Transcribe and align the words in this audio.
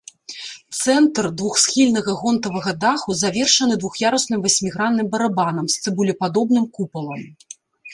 Цэнтр 0.83 1.29
двухсхільнага 1.41 2.11
гонтавага 2.23 2.73
даху 2.85 3.19
завершаны 3.21 3.73
двух'ярусным 3.85 4.39
васьмігранным 4.49 5.07
барабанам 5.17 5.65
з 5.77 5.87
цыбулепадобным 5.87 6.65
купалам. 6.79 7.21